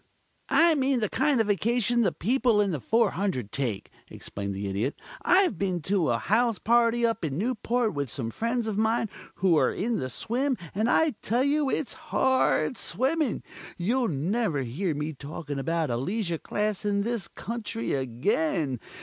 "I 0.49 0.73
mean 0.73 0.99
the 0.99 1.09
kind 1.09 1.39
of 1.39 1.45
Vacation 1.45 2.01
the 2.01 2.11
people 2.11 2.59
in 2.59 2.71
the 2.71 2.79
400 2.79 3.51
take," 3.51 3.91
explained 4.07 4.55
the 4.55 4.67
Idiot. 4.67 4.99
"I've 5.23 5.59
been 5.59 5.79
to 5.83 6.09
a 6.09 6.17
house 6.17 6.57
party 6.57 7.05
up 7.05 7.23
in 7.23 7.37
Newport 7.37 7.93
with 7.93 8.09
some 8.09 8.31
friends 8.31 8.65
of 8.65 8.79
mine 8.79 9.09
who're 9.35 9.71
in 9.71 9.97
the 9.97 10.09
swim, 10.09 10.57
and 10.73 10.89
I 10.89 11.11
tell 11.21 11.43
you 11.43 11.69
it's 11.69 11.93
hard 12.09 12.77
swimming. 12.77 13.43
You'll 13.77 14.07
never 14.07 14.63
hear 14.63 14.95
me 14.95 15.13
talking 15.13 15.59
about 15.59 15.91
a 15.91 15.97
leisure 15.97 16.39
class 16.39 16.83
in 16.83 17.03
this 17.03 17.27
country 17.27 17.93
again. 17.93 18.79